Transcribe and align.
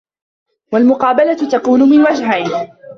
وَالْمُقَابَلَةُ 0.73 1.33
تَكُونُ 1.47 1.79
مِنْ 1.89 2.01
وَجْهَيْنِ 2.01 2.69